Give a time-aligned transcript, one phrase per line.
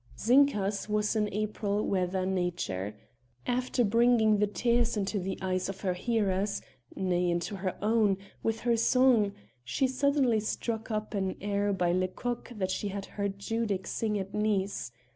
[0.17, 2.95] Zinka's was an April weather nature.
[3.45, 6.59] After bringing the tears into the eyes of her hearers,
[6.95, 9.31] nay into her own, with her song,
[9.63, 14.33] she suddenly struck up an air by Lecocq that she had heard Judic sing at
[14.33, 14.91] Nice.